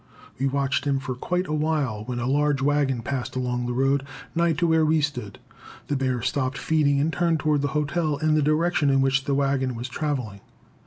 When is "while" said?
1.53-2.03